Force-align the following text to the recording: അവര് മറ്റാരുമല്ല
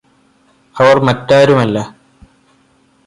അവര് 0.75 1.01
മറ്റാരുമല്ല 1.01 1.77